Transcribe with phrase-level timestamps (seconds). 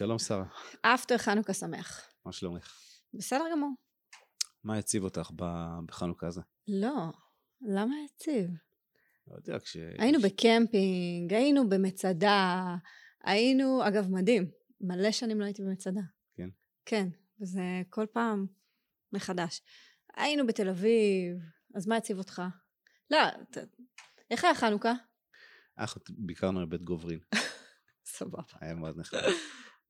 [0.00, 0.44] שלום שרה,
[0.82, 2.08] אפטר חנוכה שמח.
[2.24, 2.80] מה שלומך?
[3.14, 3.70] בסדר גמור.
[4.64, 5.30] מה הציב אותך
[5.86, 6.40] בחנוכה הזה?
[6.68, 7.12] לא,
[7.60, 8.50] למה יציב?
[9.26, 9.76] לא יודע, כש...
[9.98, 12.76] היינו בקמפינג, היינו במצדה,
[13.24, 14.50] היינו, אגב, מדהים,
[14.80, 16.00] מלא שנים לא הייתי במצדה.
[16.34, 16.48] כן?
[16.86, 17.08] כן,
[17.40, 18.46] וזה כל פעם
[19.12, 19.62] מחדש.
[20.16, 21.38] היינו בתל אביב,
[21.74, 22.42] אז מה הציב אותך?
[23.10, 23.18] לא,
[23.50, 23.58] ת...
[24.30, 24.92] איך היה חנוכה?
[25.78, 27.18] אנחנו ביקרנו בבית גוברין,
[28.16, 28.42] סבבה.
[28.60, 29.20] היה מאוד נחמד.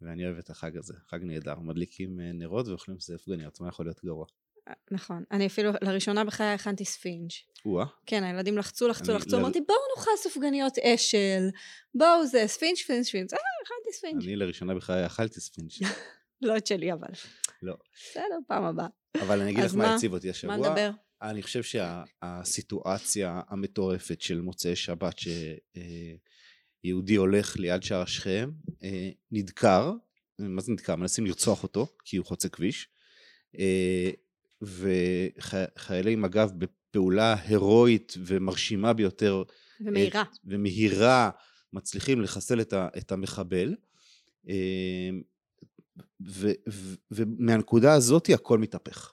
[0.02, 1.58] ואני אוהב את החג הזה, חג נהדר.
[1.58, 4.26] מדליקים אה, נרות ואוכלים סופגניות, מה יכול להיות גרוע?
[4.90, 5.24] נכון.
[5.30, 7.30] אני אפילו, לראשונה בחיי הכנתי ספינג'.
[7.64, 11.48] או-אה, כן, הילדים לחצו, לחצו, לחצו, ל- אמרתי בואו נאכל סופגניות, אשכרה,
[11.94, 14.22] בואו זה, ספינג' ספינג' ספינג', אה, הכנתי ספינג'.
[14.24, 15.70] אני לראשונה בחיי אכלתי ספינג'.
[16.42, 17.08] לא את שלי אבל.
[17.62, 17.76] לא.
[17.94, 18.86] בסדר, פעם הבאה.
[19.22, 19.94] אבל אני אגיד לך מה מה?
[19.94, 20.56] העציב אותי השבוע.
[20.56, 20.90] מה נדבר?
[21.22, 25.14] אני חושב שהסיטואציה המטורפת של מוצאי שבת
[26.84, 28.50] שיהודי הולך ליד שער שכם
[28.82, 29.92] אה, נדקר,
[30.38, 30.96] מה זה נדקר?
[30.96, 32.88] מנסים לרצוח אותו כי הוא חוצה כביש
[33.58, 34.10] אה,
[34.62, 39.42] וחיילי מג"ב בפעולה הירואית ומרשימה ביותר
[39.80, 40.22] ומהירה.
[40.22, 41.30] את- ומהירה
[41.72, 43.74] מצליחים לחסל את, ה, את המחבל
[44.48, 45.10] אה,
[46.26, 49.12] ו, ו, ומהנקודה הזאת הכל מתהפך.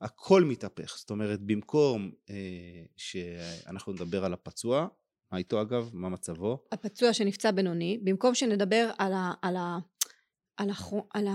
[0.00, 0.94] הכל מתהפך.
[0.98, 2.34] זאת אומרת, במקום אה,
[2.96, 4.88] שאנחנו נדבר על הפצוע,
[5.32, 5.90] מה איתו אגב?
[5.92, 6.64] מה מצבו?
[6.72, 9.32] הפצוע שנפצע בינוני, במקום שנדבר על ה...
[9.42, 9.78] על ה...
[10.56, 10.92] על, הח...
[11.14, 11.26] על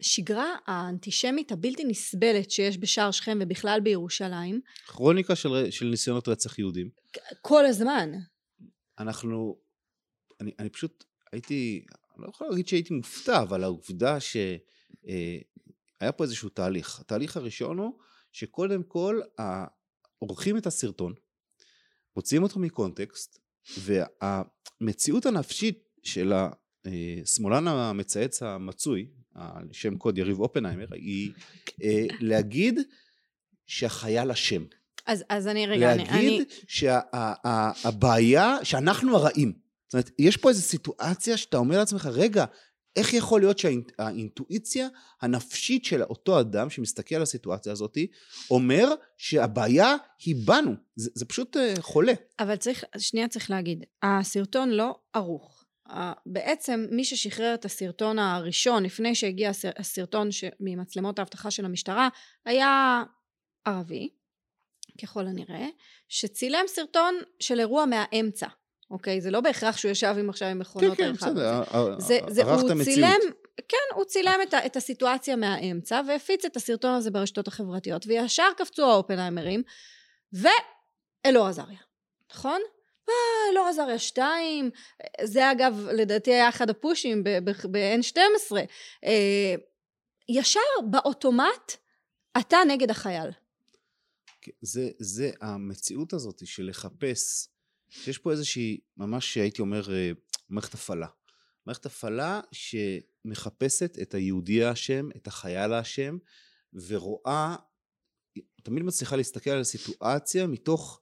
[0.00, 6.90] השגרה האנטישמית הבלתי נסבלת שיש בשער שכם ובכלל בירושלים, כרוניקה של, של ניסיונות רצח יהודים.
[7.40, 8.12] כל הזמן.
[8.98, 9.58] אנחנו,
[10.40, 14.52] אני, אני פשוט הייתי, אני לא יכול להגיד שהייתי מופתע, אבל העובדה שהיה
[16.16, 17.00] פה איזשהו תהליך.
[17.00, 17.98] התהליך הראשון הוא
[18.32, 19.66] שקודם כל ה-
[20.18, 21.14] עורכים את הסרטון,
[22.16, 23.38] מוציאים אותו מקונטקסט,
[23.78, 26.32] והמציאות הנפשית של
[27.22, 31.32] השמאלן המצייץ המצוי, על שם קוד יריב אופנהיימר, היא
[31.82, 32.80] אה, להגיד
[33.66, 34.64] שהחייל אשם.
[35.06, 39.52] אז, אז אני רגע, אני, אני, להגיד שהבעיה, שאנחנו הרעים.
[39.86, 42.44] זאת אומרת, יש פה איזו סיטואציה שאתה אומר לעצמך, רגע,
[42.96, 44.88] איך יכול להיות שהאינטואיציה
[45.20, 47.98] הנפשית של אותו אדם שמסתכל על הסיטואציה הזאת,
[48.50, 50.72] אומר שהבעיה היא בנו.
[50.96, 52.12] זה, זה פשוט אה, חולה.
[52.38, 55.62] אבל צריך, שנייה צריך להגיד, הסרטון לא ערוך.
[56.26, 62.08] בעצם מי ששחרר את הסרטון הראשון לפני שהגיע הסר- הסרטון ש- ממצלמות האבטחה של המשטרה
[62.44, 63.02] היה
[63.64, 64.08] ערבי,
[65.02, 65.66] ככל הנראה,
[66.08, 68.46] שצילם סרטון של אירוע מהאמצע.
[68.90, 69.20] אוקיי?
[69.20, 71.12] זה לא בהכרח שהוא ישב עם עכשיו עם מכונות כן, כן.
[71.12, 71.48] בסדר.
[71.48, 72.84] ה- זה, ה- זה, ערכת הוא מציאות.
[72.84, 73.32] צילם,
[73.68, 78.90] כן, הוא צילם את, את הסיטואציה מהאמצע והפיץ את הסרטון הזה ברשתות החברתיות וישר קפצו
[78.90, 79.62] האופנהיימרים
[80.32, 81.78] ואלאור עזריה,
[82.32, 82.60] נכון?
[83.08, 83.14] אה,
[83.52, 84.70] אלאור עזריה 2,
[85.24, 88.56] זה אגב לדעתי היה אחד הפושים ב-N12,
[89.04, 89.54] אה,
[90.28, 90.60] ישר
[90.90, 91.72] באוטומט
[92.38, 93.30] אתה נגד החייל.
[94.42, 97.48] כן, זה, זה המציאות הזאת של לחפש,
[97.88, 100.10] שיש פה איזושהי, ממש הייתי אומר, אה,
[100.48, 101.06] מערכת הפעלה.
[101.66, 106.18] מערכת הפעלה שמחפשת את היהודי האשם, את החייל האשם,
[106.72, 107.56] ורואה,
[108.62, 111.00] תמיד מצליחה להסתכל על הסיטואציה מתוך,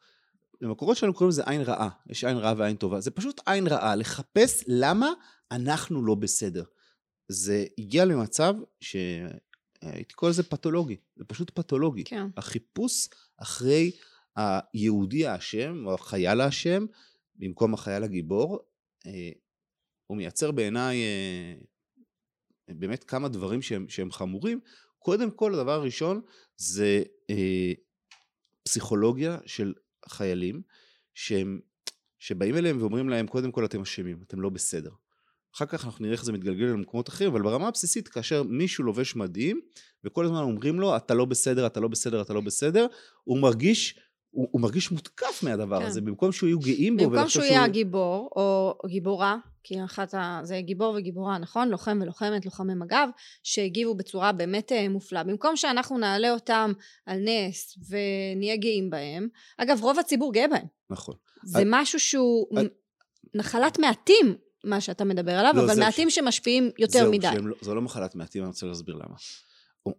[0.60, 1.88] במקורות שלנו קוראים לזה עין רעה.
[2.10, 3.00] יש עין רעה ועין טובה.
[3.00, 5.12] זה פשוט עין רעה, לחפש למה
[5.50, 6.64] אנחנו לא בסדר.
[7.28, 8.96] זה הגיע למצב ש...
[9.82, 12.04] הייתי קורא לזה פתולוגי, זה פשוט פתולוגי.
[12.04, 12.26] כן.
[12.36, 13.92] החיפוש אחרי
[14.36, 16.86] היהודי האשם, או החייל האשם,
[17.36, 18.58] במקום החייל הגיבור,
[19.06, 19.30] אה,
[20.06, 21.54] הוא מייצר בעיניי אה,
[22.68, 24.60] באמת כמה דברים שהם, שהם חמורים.
[24.98, 26.20] קודם כל, הדבר הראשון
[26.56, 27.72] זה אה,
[28.62, 29.74] פסיכולוגיה של
[30.08, 30.62] חיילים,
[31.14, 31.60] שהם,
[32.18, 34.90] שבאים אליהם ואומרים להם, קודם כל אתם אשמים, אתם לא בסדר.
[35.56, 39.16] אחר כך אנחנו נראה איך זה מתגלגל למקומות אחרים, אבל ברמה הבסיסית, כאשר מישהו לובש
[39.16, 39.60] מדים,
[40.04, 42.86] וכל הזמן אומרים לו, אתה לא בסדר, אתה לא בסדר, אתה לא בסדר,
[43.24, 43.98] הוא מרגיש,
[44.34, 45.86] הוא, הוא מרגיש מותקף מהדבר כן.
[45.86, 50.40] הזה, במקום שהוא יהיו גאים בו, במקום שהוא יהיה הגיבור, או גיבורה, כי אחת ה...
[50.42, 51.68] זה גיבור וגיבורה, נכון?
[51.68, 53.08] לוחם ולוחמת, לוחמי מג"ב,
[53.42, 55.24] שהגיבו בצורה באמת אה, מופלאה.
[55.24, 56.72] במקום שאנחנו נעלה אותם
[57.06, 60.66] על נס ונהיה גאים בהם, אגב, רוב הציבור גאה בהם.
[60.90, 61.14] נכון.
[61.44, 62.66] זה אז- משהו שהוא אז-
[63.34, 67.28] נחלת מעטים, מה שאתה מדבר עליו, לא, אבל מעטים שמשפיעים יותר זהו, מדי.
[67.32, 69.14] שהם לא, זו לא מחלת מעטים, אני רוצה להסביר למה.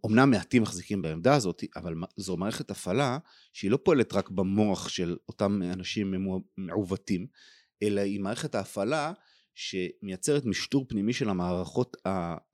[0.05, 3.17] אמנם מעטים מחזיקים בעמדה הזאת, אבל זו מערכת הפעלה
[3.53, 7.27] שהיא לא פועלת רק במוח של אותם אנשים מעו- מעוותים,
[7.83, 9.13] אלא היא מערכת ההפעלה
[9.55, 11.97] שמייצרת משטור פנימי של המערכות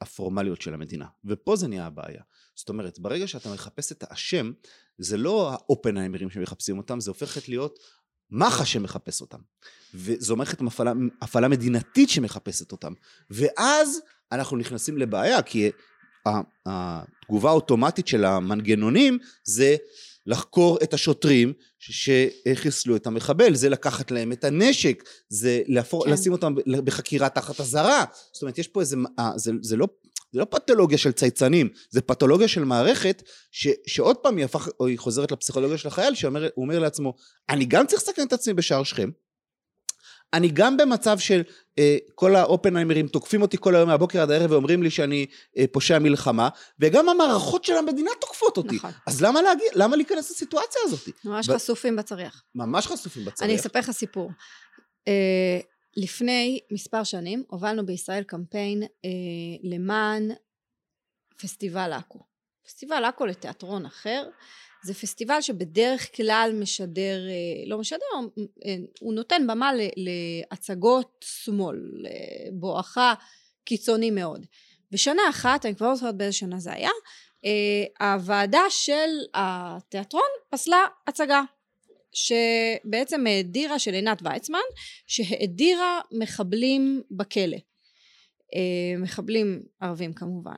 [0.02, 1.06] הפורמליות של המדינה.
[1.26, 2.22] ופה זה נהיה הבעיה.
[2.56, 4.52] זאת אומרת, ברגע שאתה מחפש את האשם,
[4.98, 7.80] זה לא האופנהיימרים שמחפשים אותם, זה הופכת להיות
[8.32, 9.40] מח"ש שמחפש אותם.
[9.94, 12.94] וזו מערכת הפעלה, הפעלה מדינתית שמחפשת אותם.
[13.30, 14.00] ואז
[14.32, 15.72] אנחנו נכנסים לבעיה, כי
[16.66, 19.76] התגובה האוטומטית של המנגנונים זה
[20.26, 26.12] לחקור את השוטרים שחיסלו את המחבל, זה לקחת להם את הנשק, זה להפור, כן.
[26.12, 28.06] לשים אותם בחקירה תחת אזהרה.
[28.34, 29.88] זאת אומרת, יש פה איזה, אה, זה, זה לא...
[30.34, 35.00] זה לא פתולוגיה של צייצנים, זה פתולוגיה של מערכת ש, שעוד פעם היא, הפך, היא
[35.00, 37.14] חוזרת לפסיכולוגיה של החייל, שהוא אומר לעצמו,
[37.50, 39.10] אני גם צריך לסכן את עצמי בשער שכם,
[40.34, 41.42] אני גם במצב של
[41.80, 45.26] אה, כל האופנהיימרים תוקפים אותי כל היום מהבוקר עד הערב ואומרים לי שאני
[45.58, 46.50] אה, פושע מלחמה,
[46.80, 48.76] וגם המערכות של המדינה תוקפות אותי.
[48.76, 48.92] נכון.
[49.08, 51.10] אז למה, להגיע, למה להיכנס לסיטואציה הזאת?
[51.26, 51.56] ממש ו...
[51.56, 52.44] חשופים בצריח.
[52.56, 53.50] ממש חשופים בצריח.
[53.50, 54.32] אני אספר לך סיפור.
[55.08, 55.60] אה,
[55.98, 59.10] לפני מספר שנים הובלנו בישראל קמפיין אה,
[59.64, 60.32] למען
[61.42, 62.20] פסטיבל עכו.
[62.66, 64.24] פסטיבל עכו לתיאטרון אחר.
[64.84, 68.06] זה פסטיבל שבדרך כלל משדר, אה, לא משדר,
[68.66, 72.06] אה, הוא נותן במה להצגות שמאל,
[72.52, 73.14] בואכה
[73.66, 74.46] קיצוני מאוד.
[74.92, 76.90] ושנה אחת, אני כבר לא זוכרת באיזה שנה זה היה,
[77.46, 81.42] אה, הוועדה של התיאטרון פסלה הצגה
[82.14, 84.60] שבעצם האדירה של עינת ויצמן,
[85.08, 87.58] שהאדירה מחבלים בכלא.
[88.98, 90.56] מחבלים ערבים כמובן.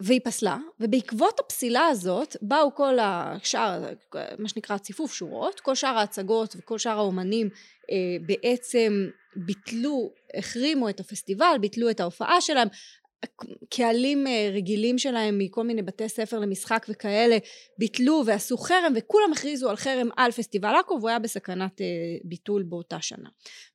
[0.00, 3.84] והיא פסלה, ובעקבות הפסילה הזאת באו כל השאר,
[4.38, 7.48] מה שנקרא ציפוף שורות, כל שאר ההצגות וכל שאר האומנים
[7.90, 7.96] אה,
[8.26, 12.68] בעצם ביטלו, החרימו את הפסטיבל, ביטלו את ההופעה שלהם,
[13.70, 17.38] קהלים אה, רגילים שלהם מכל מיני בתי ספר למשחק וכאלה
[17.78, 21.86] ביטלו ועשו חרם וכולם הכריזו על חרם על פסטיבל עכו והוא היה בסכנת אה,
[22.24, 23.28] ביטול באותה שנה.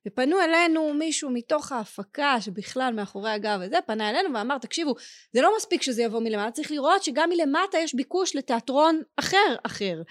[0.06, 4.94] ופנו אלינו מישהו מתוך ההפקה שבכלל מאחורי הגב הזה פנה אלינו ואמר תקשיבו
[5.32, 10.02] זה לא מספיק שזה יבוא מלמטה צריך לראות שגם מלמטה יש ביקוש לתיאטרון אחר אחר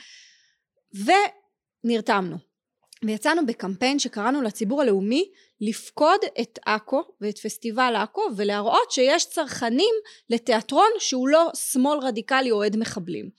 [1.85, 2.48] ונרתמנו
[3.05, 5.29] ויצאנו בקמפיין שקראנו לציבור הלאומי
[5.61, 9.95] לפקוד את עכו ואת פסטיבל עכו ולהראות שיש צרכנים
[10.29, 13.29] לתיאטרון שהוא לא שמאל רדיקלי אוהד מחבלים.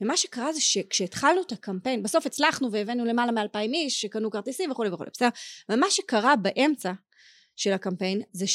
[0.00, 4.90] ומה שקרה זה שכשהתחלנו את הקמפיין, בסוף הצלחנו והבאנו למעלה מאלפיים איש שקנו כרטיסים וכולי
[4.90, 5.28] וכולי, בסדר?
[5.68, 6.92] ומה שקרה באמצע
[7.56, 8.46] של הקמפיין זה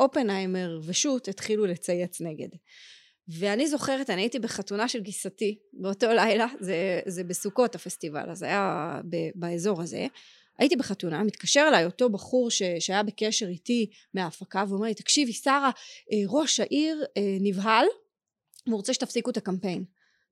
[0.00, 2.48] שאופנהיימר ושות' התחילו לצייץ נגד.
[3.28, 9.00] ואני זוכרת, אני הייתי בחתונה של גיסתי באותו לילה, זה, זה בסוכות הפסטיבל, אז היה
[9.10, 10.06] ב, באזור הזה.
[10.58, 15.70] הייתי בחתונה, מתקשר אליי אותו בחור ש, שהיה בקשר איתי מההפקה, ואומר לי, תקשיבי, שרה,
[16.12, 17.86] אה, ראש העיר אה, נבהל,
[18.66, 19.84] והוא רוצה שתפסיקו את הקמפיין.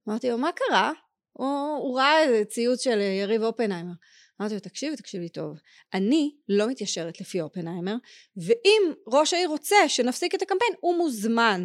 [0.09, 0.93] אמרתי לו, מה קרה?
[1.33, 3.93] הוא, הוא ראה איזה ציוץ של יריב אופנהיימר.
[4.41, 5.59] אמרתי לו, תקשיבי, תקשיבי טוב,
[5.95, 7.95] אני לא מתיישרת לפי אופנהיימר,
[8.37, 11.65] ואם ראש העיר רוצה שנפסיק את הקמפיין, הוא מוזמן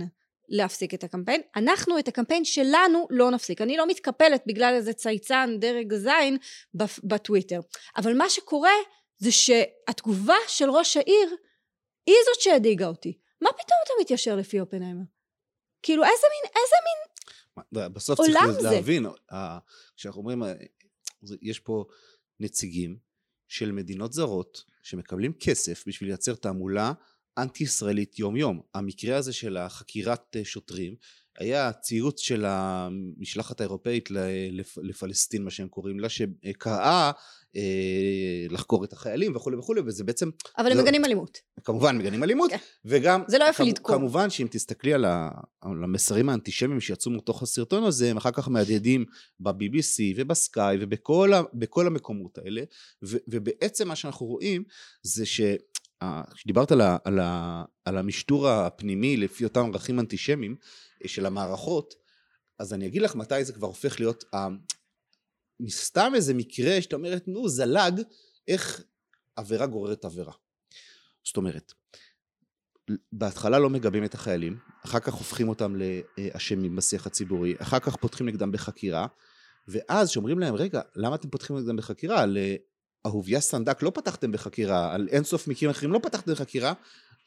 [0.49, 1.41] להפסיק את הקמפיין.
[1.55, 3.61] אנחנו את הקמפיין שלנו לא נפסיק.
[3.61, 6.37] אני לא מתקפלת בגלל איזה צייצן דרג זין
[7.03, 7.59] בטוויטר.
[7.97, 8.73] אבל מה שקורה
[9.17, 11.35] זה שהתגובה של ראש העיר
[12.05, 13.17] היא זאת שהדאיגה אותי.
[13.41, 15.03] מה פתאום אתה מתיישר לפי אופנהיימר?
[15.81, 17.05] כאילו איזה מין, איזה מין
[17.93, 19.05] בסוף צריך להבין,
[19.95, 20.53] כשאנחנו אומרים, אה,
[21.41, 21.85] יש פה
[22.39, 22.97] נציגים
[23.47, 26.93] של מדינות זרות שמקבלים כסף בשביל לייצר תעמולה
[27.37, 28.61] אנטי ישראלית יום יום.
[28.73, 30.95] המקרה הזה של החקירת אה, שוטרים
[31.39, 34.09] היה ציוץ של המשלחת האירופאית
[34.77, 37.11] לפלסטין מה שהם קוראים לה שקראה
[37.55, 42.51] אה, לחקור את החיילים וכולי וכולי וזה בעצם אבל הם מגנים אלימות כמובן מגנים אלימות
[42.51, 42.57] כן.
[42.85, 45.05] וגם זה לא יפה לדקור כמובן שאם תסתכלי על,
[45.61, 49.05] המסרים האנטישמיים שיצאו מתוך הסרטון הזה הם אחר כך מהדהדים
[49.39, 52.61] ב-BBC ובסקאי ובכל המקומות האלה
[53.01, 54.63] ובעצם מה שאנחנו רואים
[55.03, 55.41] זה ש...
[56.33, 57.19] כשדיברת על, על,
[57.85, 60.55] על המשטור הפנימי לפי אותם ערכים אנטישמיים
[61.03, 61.93] אה, של המערכות,
[62.59, 64.47] אז אני אגיד לך מתי זה כבר הופך להיות אה,
[65.59, 68.01] מסתם איזה מקרה שאתה אומרת נו זלג
[68.47, 68.83] איך
[69.35, 70.33] עבירה גוררת עבירה.
[71.23, 71.73] זאת אומרת,
[73.11, 75.75] בהתחלה לא מגבים את החיילים, אחר כך הופכים אותם
[76.17, 79.07] לאשמים בשיח הציבורי, אחר כך פותחים נגדם בחקירה,
[79.67, 82.25] ואז שאומרים להם רגע למה אתם פותחים נגדם בחקירה?
[83.05, 86.73] אהוביה סנדק לא פתחתם בחקירה, על אינסוף מקרים אחרים לא פתחתם בחקירה,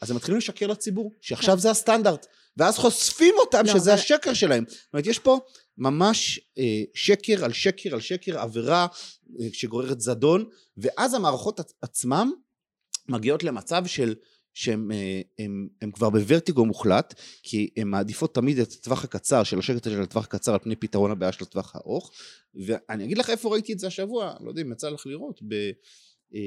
[0.01, 1.61] אז הם מתחילים לשקר לציבור, שעכשיו כן.
[1.61, 4.01] זה הסטנדרט, ואז חושפים אותם לא, שזה אבל...
[4.01, 4.65] השקר שלהם.
[4.69, 5.39] זאת אומרת, יש פה
[5.79, 8.87] ממש אה, שקר על שקר על שקר, עבירה
[9.41, 10.45] אה, שגוררת זדון,
[10.77, 12.33] ואז המערכות עצמם
[13.09, 14.15] מגיעות למצב של
[14.55, 19.59] שהן אה, הם, הם כבר בוורטיגו מוחלט, כי הן מעדיפות תמיד את הטווח הקצר של
[19.59, 22.13] השקט של הטווח הקצר על פני פתרון הבעיה של הטווח הארוך,
[22.55, 25.55] ואני אגיד לך איפה ראיתי את זה השבוע, לא יודע אם יצא לך לראות, ב...
[26.35, 26.41] אה,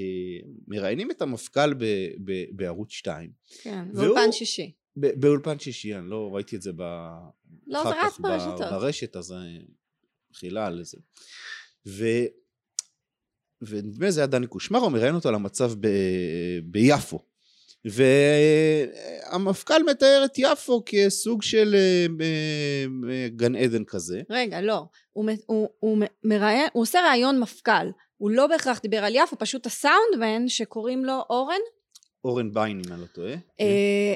[0.67, 1.86] מראיינים את המפכ"ל ב,
[2.25, 3.31] ב, בערוץ 2.
[3.62, 4.72] כן, באולפן שישי.
[4.96, 6.81] באולפן שישי, אני לא ראיתי את זה ב...
[7.67, 8.60] לא, זה רץ ברשתות.
[8.60, 9.36] ברשת, אז
[10.31, 10.98] מחילה על זה.
[11.88, 12.05] ו...
[13.62, 15.88] ונדמה זה היה דני קושמרו, מראיין אותו על המצב ב...
[16.63, 17.31] ביפו.
[17.86, 22.06] והמפכ"ל מתאר את יפו כסוג של אה,
[23.10, 24.22] אה, גן עדן כזה.
[24.30, 24.84] רגע, לא.
[25.14, 27.88] הוא, הוא, הוא, מראיין, הוא עושה ראיון מפכ"ל.
[28.18, 31.60] הוא לא בהכרח דיבר על יפו, פשוט הסאונדמן שקוראים לו אורן.
[32.24, 33.34] אורן ביין, אם אני לא טועה.
[33.60, 34.14] אה,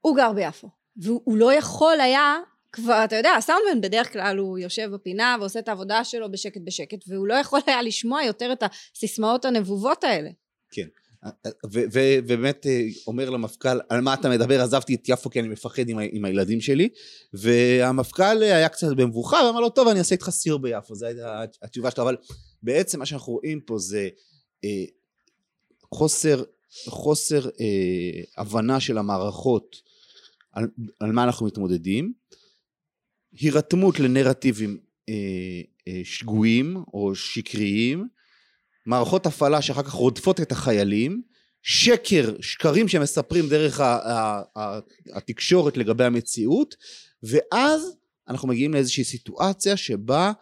[0.00, 0.68] הוא גר ביפו.
[0.96, 2.38] והוא לא יכול היה
[2.72, 6.98] כבר, אתה יודע, הסאונדמן בדרך כלל הוא יושב בפינה ועושה את העבודה שלו בשקט בשקט,
[7.08, 10.30] והוא לא יכול היה לשמוע יותר את הסיסמאות הנבובות האלה.
[10.70, 10.86] כן.
[11.72, 14.60] ובאמת אה, אומר למפכ"ל, על מה אתה מדבר?
[14.60, 16.88] עזבתי את יפו כי אני מפחד עם, עם הילדים שלי.
[17.32, 20.94] והמפכ"ל היה קצת במבוכה, ואמר לו, טוב, אני אעשה איתך סיור ביפו.
[20.94, 22.04] זו הייתה התשובה שלו.
[22.04, 22.16] אבל
[22.62, 24.08] בעצם מה שאנחנו רואים פה זה
[24.64, 24.84] אה,
[25.94, 26.42] חוסר,
[26.88, 29.76] חוסר אה, הבנה של המערכות
[30.52, 30.68] על,
[31.00, 32.12] על מה אנחנו מתמודדים.
[33.32, 35.14] הירתמות לנרטיבים אה,
[35.88, 38.08] אה, שגויים או שקריים,
[38.86, 41.22] מערכות הפעלה שאחר כך רודפות את החיילים,
[41.62, 44.78] שקר, שקרים שמספרים דרך ה, ה, ה,
[45.14, 46.74] התקשורת לגבי המציאות,
[47.22, 47.96] ואז
[48.28, 50.32] אנחנו מגיעים לאיזושהי סיטואציה שבה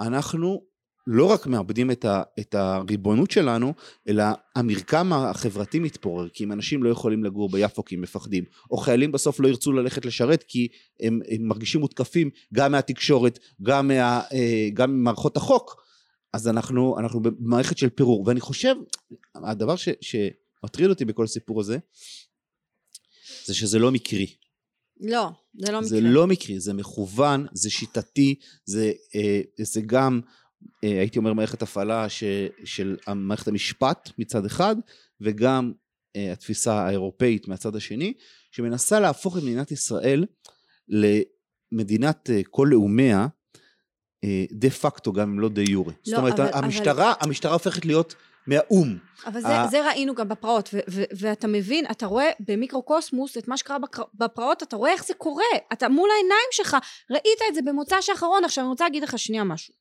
[0.00, 0.70] אנחנו
[1.06, 3.74] לא רק מאבדים את, ה, את הריבונות שלנו,
[4.08, 4.24] אלא
[4.56, 9.12] המרקם החברתי מתפורר, כי אם אנשים לא יכולים לגור ביפו כי הם מפחדים, או חיילים
[9.12, 10.68] בסוף לא ירצו ללכת לשרת כי
[11.00, 15.82] הם, הם מרגישים מותקפים גם מהתקשורת, גם, אה, ממערכות החוק,
[16.32, 18.24] אז אנחנו, אנחנו במערכת של פירור.
[18.26, 18.74] ואני חושב,
[19.34, 21.78] הדבר ש, שמטריד אותי בכל הסיפור הזה,
[23.44, 24.26] זה שזה לא מקרי.
[25.00, 25.88] לא, זה לא מקרי.
[25.88, 28.34] זה לא מקרי, זה מכוון, זה שיטתי,
[28.64, 30.20] זה, אה, זה גם
[30.84, 32.24] אה, הייתי אומר מערכת הפעלה ש,
[32.64, 34.76] של מערכת המשפט מצד אחד
[35.20, 35.72] וגם
[36.16, 38.14] אה, התפיסה האירופאית מהצד השני
[38.50, 40.26] שמנסה להפוך את מדינת ישראל
[40.88, 43.26] למדינת אה, כל לאומיה
[44.52, 45.92] דה פקטו גם אם לא דה יורה.
[45.92, 47.20] לא, זאת אומרת אבל, המשטרה, אבל...
[47.20, 48.14] המשטרה הופכת להיות
[48.46, 48.98] מהאו"ם.
[49.26, 49.68] אבל זה, ה...
[49.68, 53.76] זה ראינו גם בפרעות, ו- ו- ואתה מבין, אתה רואה במיקרוקוסמוס את מה שקרה
[54.14, 56.76] בפרעות, אתה רואה איך זה קורה, אתה מול העיניים שלך,
[57.10, 59.74] ראית את זה במוצ"ש האחרון, עכשיו אני רוצה להגיד לך שנייה משהו.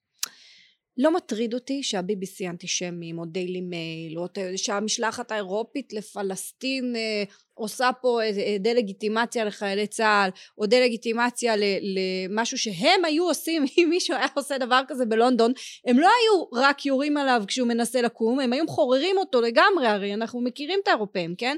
[1.00, 4.26] לא מטריד אותי שה-BBC אנטישמים או דיילי מייל או
[4.56, 13.28] שהמשלחת האירופית לפלסטין אה, עושה פה אה, דה-לגיטימציה לחיילי צה"ל או דה-לגיטימציה למשהו שהם היו
[13.28, 15.52] עושים אם מישהו היה עושה דבר כזה בלונדון
[15.88, 20.14] הם לא היו רק יורים עליו כשהוא מנסה לקום הם היו מחוררים אותו לגמרי הרי
[20.14, 21.58] אנחנו מכירים את האירופאים כן?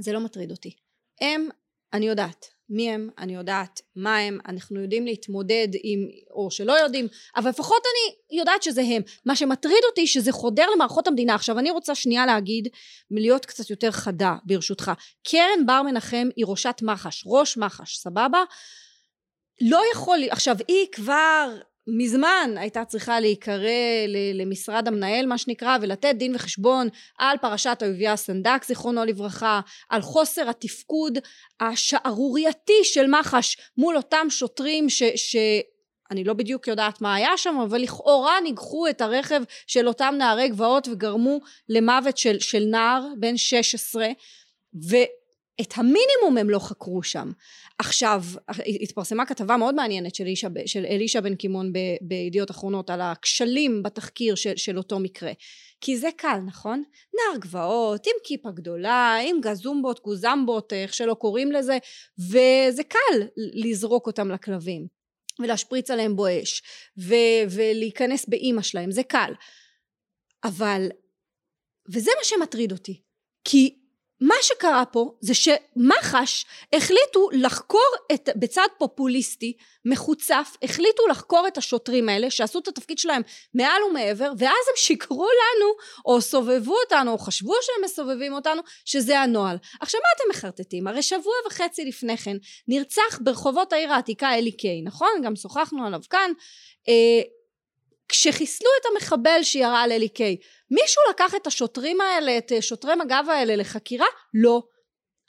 [0.00, 0.76] זה לא מטריד אותי.
[1.20, 1.48] הם
[1.92, 7.08] אני יודעת מי הם, אני יודעת מה הם, אנחנו יודעים להתמודד עם, או שלא יודעים,
[7.36, 9.02] אבל לפחות אני יודעת שזה הם.
[9.26, 11.34] מה שמטריד אותי שזה חודר למערכות המדינה.
[11.34, 12.68] עכשיו אני רוצה שנייה להגיד,
[13.10, 14.92] להיות קצת יותר חדה ברשותך.
[15.28, 18.42] קרן בר מנחם היא ראשת מח"ש, ראש מח"ש, סבבה?
[19.60, 21.56] לא יכול, עכשיו היא כבר
[21.88, 23.68] מזמן הייתה צריכה להיקרא
[24.34, 26.88] למשרד המנהל מה שנקרא ולתת דין וחשבון
[27.18, 31.18] על פרשת אהוביה הסנדק זיכרונו לברכה על חוסר התפקוד
[31.60, 35.36] השערורייתי של מח"ש מול אותם שוטרים ש, ש
[36.10, 40.48] אני לא בדיוק יודעת מה היה שם אבל לכאורה ניגחו את הרכב של אותם נערי
[40.48, 44.06] גבעות וגרמו למוות של, של נער בן 16
[45.60, 47.32] ואת המינימום הם לא חקרו שם.
[47.78, 48.22] עכשיו
[48.82, 54.34] התפרסמה כתבה מאוד מעניינת של, אישה, של אלישע בן קימון בידיעות אחרונות על הכשלים בתחקיר
[54.34, 55.32] של, של אותו מקרה.
[55.80, 56.82] כי זה קל נכון?
[57.14, 61.78] נער גבעות עם כיפה גדולה עם גזומבות גוזמבות איך שלא קוראים לזה
[62.18, 64.86] וזה קל לזרוק אותם לכלבים
[65.38, 66.62] ולהשפריץ עליהם בואש
[66.98, 69.32] ו- ולהיכנס באימא שלהם זה קל.
[70.44, 70.88] אבל
[71.94, 73.02] וזה מה שמטריד אותי
[73.44, 73.85] כי
[74.20, 82.08] מה שקרה פה זה שמח"ש החליטו לחקור את, בצד פופוליסטי מחוצף החליטו לחקור את השוטרים
[82.08, 83.22] האלה שעשו את התפקיד שלהם
[83.54, 85.66] מעל ומעבר ואז הם שיקרו לנו
[86.06, 89.56] או סובבו אותנו או חשבו שהם מסובבים אותנו שזה הנוהל.
[89.80, 90.86] עכשיו מה אתם מחרטטים?
[90.86, 92.36] הרי שבוע וחצי לפני כן
[92.68, 95.08] נרצח ברחובות העיר העתיקה אלי קיי נכון?
[95.22, 96.30] גם שוחחנו עליו כאן.
[96.88, 97.22] אה,
[98.08, 100.36] כשחיסלו את המחבל שירה על אלי קיי
[100.70, 104.06] מישהו לקח את השוטרים האלה את שוטרי מג"ב האלה לחקירה?
[104.34, 104.62] לא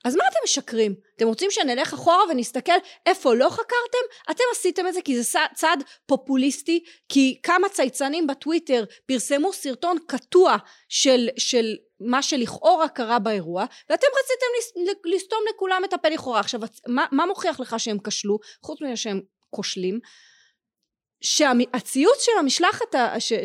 [0.05, 0.96] אז מה אתם משקרים?
[1.15, 4.31] אתם רוצים שנלך אחורה ונסתכל איפה לא חקרתם?
[4.31, 10.57] אתם עשיתם את זה כי זה צעד פופוליסטי כי כמה צייצנים בטוויטר פרסמו סרטון קטוע
[10.89, 17.05] של, של מה שלכאורה קרה באירוע ואתם רציתם לסתום לכולם את הפה לכאורה עכשיו מה,
[17.12, 20.00] מה מוכיח לך שהם כשלו חוץ מזה שהם כושלים
[21.22, 22.96] שהציוץ של המשלחת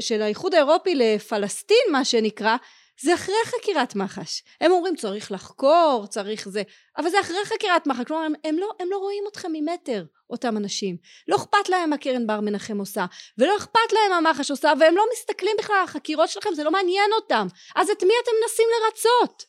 [0.01, 2.57] של האיחוד האירופי לפלסטין מה שנקרא
[3.01, 4.43] זה אחרי חקירת מח"ש.
[4.61, 6.63] הם אומרים צריך לחקור צריך זה.
[6.99, 8.05] אבל זה אחרי חקירת מח"ש.
[8.07, 10.97] כלומר הם, הם, לא, הם לא רואים אתכם ממטר אותם אנשים.
[11.29, 13.07] לא אכפת להם מה קרן בר מנחם עושה
[13.39, 16.71] ולא אכפת להם מה מח"ש עושה והם לא מסתכלים בכלל על החקירות שלכם זה לא
[16.71, 17.47] מעניין אותם.
[17.77, 19.45] אז את מי אתם מנסים לרצות?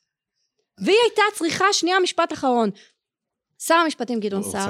[0.78, 2.70] והיא הייתה צריכה, שנייה, משפט אחרון.
[3.60, 4.70] שר המשפטים גדעון סער?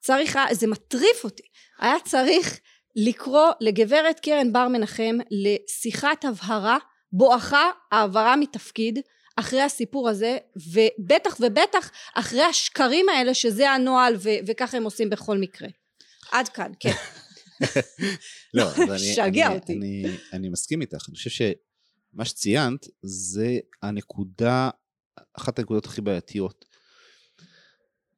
[0.00, 1.42] צריך, זה מטריף אותי,
[1.78, 2.60] היה צריך
[2.96, 6.78] לקרוא לגברת קרן בר מנחם לשיחת הבהרה,
[7.12, 8.98] בואכה העברה מתפקיד,
[9.36, 10.38] אחרי הסיפור הזה,
[10.72, 15.68] ובטח ובטח אחרי השקרים האלה שזה הנוהל ו- וככה הם עושים בכל מקרה.
[16.32, 16.92] עד כאן, כן.
[18.54, 19.72] לא, אני, משגע אני, אותי.
[19.72, 21.04] אני, אני מסכים איתך.
[21.08, 24.70] אני חושב שמה שציינת זה הנקודה,
[25.34, 26.64] אחת הנקודות הכי בעייתיות,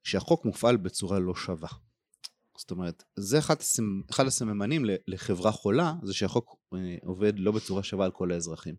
[0.02, 1.68] שהחוק מופעל בצורה לא שווה.
[2.58, 7.82] זאת אומרת, זה אחד, הסמ, אחד הסממנים לחברה חולה, זה שהחוק אה, עובד לא בצורה
[7.82, 8.74] שווה על כל האזרחים.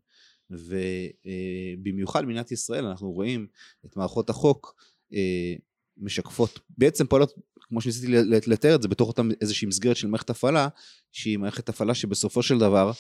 [0.50, 3.48] ובמיוחד במדינת ישראל אנחנו רואים
[3.86, 4.76] את מערכות החוק
[5.14, 5.54] אה,
[5.98, 8.12] משקפות, בעצם פועלות, כמו שניסיתי
[8.48, 10.68] לתאר את זה, בתוך אותה איזושהי מסגרת של מערכת הפעלה,
[11.12, 12.92] שהיא מערכת הפעלה שבסופו של דבר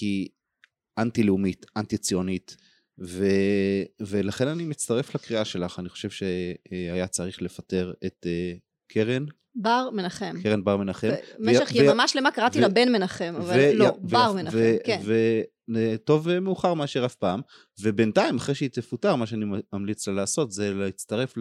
[0.00, 0.28] היא
[0.98, 2.56] אנטי-לאומית, אנטי-ציונית,
[3.00, 3.26] ו...
[4.00, 8.54] ולכן אני מצטרף לקריאה שלך, אני חושב שהיה צריך לפטר את אה,
[8.88, 9.24] קרן,
[9.62, 10.34] בר מנחם.
[10.42, 11.08] קרן בר מנחם.
[11.38, 15.00] במשך יממה שלמה קראתי לה בן מנחם, אבל לא, בר מנחם, כן.
[15.74, 17.40] וטוב מאוחר מאשר אף פעם,
[17.80, 21.34] ובינתיים אחרי שהיא תפוטר מה שאני ממליץ לה לעשות זה להצטרף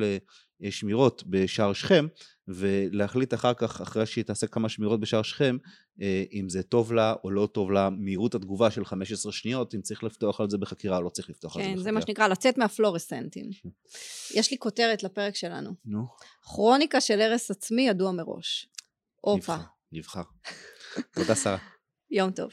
[0.61, 2.07] לשמירות בשער שכם
[2.47, 5.57] ולהחליט אחר כך אחרי שהיא תעשה כמה שמירות בשער שכם
[6.01, 9.81] אה, אם זה טוב לה או לא טוב לה מהירות התגובה של 15 שניות אם
[9.81, 11.83] צריך לפתוח על זה בחקירה או לא צריך לפתוח על זה כן, בחקירה.
[11.83, 13.49] זה מה שנקרא לצאת מהפלורסנטים.
[14.33, 15.71] יש לי כותרת לפרק שלנו.
[15.85, 16.07] נו,
[16.41, 18.69] כרוניקה של הרס עצמי ידוע מראש.
[19.21, 19.55] הופה,
[19.91, 20.21] נבחר, נבחר.
[21.13, 21.57] תודה שרה.
[22.11, 22.51] יום טוב.